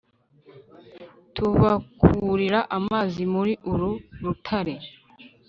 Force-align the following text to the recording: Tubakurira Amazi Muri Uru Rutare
Tubakurira 1.35 2.59
Amazi 2.77 3.21
Muri 3.33 3.53
Uru 3.71 3.91
Rutare 4.23 4.75